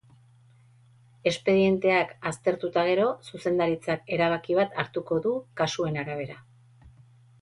[1.31, 6.41] Espedienteak aztertu eta gero, zuzendaritzak erabaki bat hartuko du kasuen arabera.